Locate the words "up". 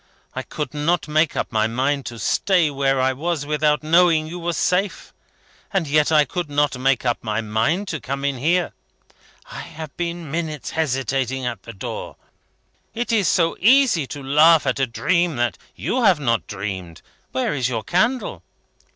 1.35-1.51, 7.05-7.23